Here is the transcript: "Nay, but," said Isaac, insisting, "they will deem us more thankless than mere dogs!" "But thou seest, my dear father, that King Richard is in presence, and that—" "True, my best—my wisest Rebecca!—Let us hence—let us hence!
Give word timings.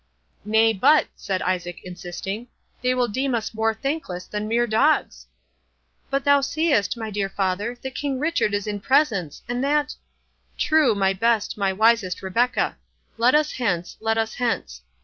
"Nay, 0.43 0.73
but," 0.73 1.05
said 1.15 1.43
Isaac, 1.43 1.79
insisting, 1.83 2.47
"they 2.81 2.95
will 2.95 3.07
deem 3.07 3.35
us 3.35 3.53
more 3.53 3.71
thankless 3.75 4.25
than 4.25 4.47
mere 4.47 4.65
dogs!" 4.65 5.27
"But 6.09 6.23
thou 6.23 6.41
seest, 6.41 6.97
my 6.97 7.11
dear 7.11 7.29
father, 7.29 7.77
that 7.79 7.93
King 7.93 8.17
Richard 8.17 8.55
is 8.55 8.65
in 8.65 8.79
presence, 8.79 9.43
and 9.47 9.63
that—" 9.63 9.93
"True, 10.67 10.95
my 10.95 11.13
best—my 11.13 11.71
wisest 11.73 12.23
Rebecca!—Let 12.23 13.35
us 13.35 13.51
hence—let 13.51 14.17
us 14.17 14.33
hence! 14.33 14.81